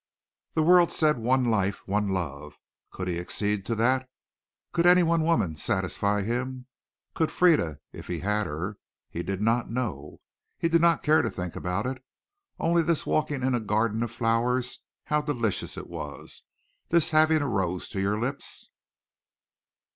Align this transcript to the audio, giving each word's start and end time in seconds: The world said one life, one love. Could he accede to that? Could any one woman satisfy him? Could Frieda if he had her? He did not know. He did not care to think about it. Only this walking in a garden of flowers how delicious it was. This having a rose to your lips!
The 0.55 0.63
world 0.63 0.91
said 0.91 1.19
one 1.19 1.45
life, 1.45 1.87
one 1.87 2.07
love. 2.07 2.57
Could 2.89 3.07
he 3.07 3.19
accede 3.19 3.67
to 3.67 3.75
that? 3.75 4.09
Could 4.71 4.87
any 4.87 5.03
one 5.03 5.21
woman 5.21 5.55
satisfy 5.57 6.23
him? 6.23 6.65
Could 7.13 7.31
Frieda 7.31 7.77
if 7.93 8.07
he 8.07 8.21
had 8.21 8.47
her? 8.47 8.77
He 9.11 9.21
did 9.21 9.43
not 9.43 9.69
know. 9.69 10.19
He 10.57 10.69
did 10.69 10.81
not 10.81 11.03
care 11.03 11.21
to 11.21 11.29
think 11.29 11.55
about 11.55 11.85
it. 11.85 12.03
Only 12.57 12.81
this 12.81 13.05
walking 13.05 13.43
in 13.43 13.53
a 13.53 13.59
garden 13.59 14.01
of 14.01 14.09
flowers 14.09 14.79
how 15.03 15.21
delicious 15.21 15.77
it 15.77 15.85
was. 15.87 16.41
This 16.89 17.11
having 17.11 17.43
a 17.43 17.47
rose 17.47 17.87
to 17.89 18.01
your 18.01 18.19
lips! 18.19 18.71